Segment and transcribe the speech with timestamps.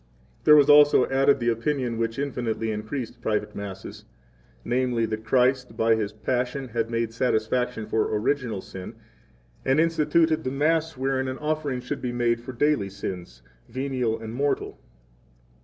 [0.45, 4.05] 21 There was also added the opinion which infinitely increased Private Masses,
[4.65, 8.95] namely that Christ, by His passion, had made satisfaction for original sin,
[9.63, 14.19] and instituted the Mass wherein an offering should be made for daily sins, 22 venial
[14.19, 14.79] and mortal.